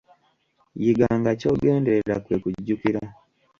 Yiga 0.81 1.07
nga 1.19 1.31
ky'ogenderera 1.39 2.15
kwe 2.25 2.35
kujjukira. 2.43 3.01